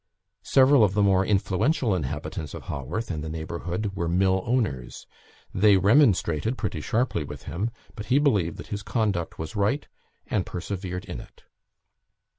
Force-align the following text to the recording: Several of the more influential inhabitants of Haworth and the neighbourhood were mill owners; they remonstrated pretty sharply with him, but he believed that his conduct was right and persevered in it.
Several 0.41 0.83
of 0.83 0.95
the 0.95 1.03
more 1.03 1.23
influential 1.23 1.93
inhabitants 1.93 2.55
of 2.55 2.63
Haworth 2.63 3.11
and 3.11 3.23
the 3.23 3.29
neighbourhood 3.29 3.91
were 3.95 4.07
mill 4.07 4.41
owners; 4.47 5.05
they 5.53 5.77
remonstrated 5.77 6.57
pretty 6.57 6.81
sharply 6.81 7.23
with 7.23 7.43
him, 7.43 7.69
but 7.93 8.07
he 8.07 8.17
believed 8.17 8.57
that 8.57 8.67
his 8.73 8.81
conduct 8.81 9.37
was 9.37 9.55
right 9.55 9.87
and 10.25 10.43
persevered 10.43 11.05
in 11.05 11.19
it. 11.19 11.43